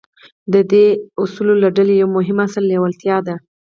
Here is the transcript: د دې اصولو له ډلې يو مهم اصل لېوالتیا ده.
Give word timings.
د 0.53 0.55
دې 0.71 0.85
اصولو 1.23 1.53
له 1.63 1.69
ډلې 1.77 1.95
يو 2.01 2.07
مهم 2.17 2.37
اصل 2.47 2.63
لېوالتیا 2.71 3.17
ده. 3.27 3.35